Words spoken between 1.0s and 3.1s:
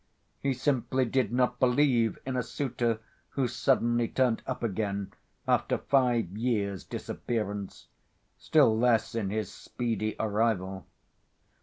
did not believe in a suitor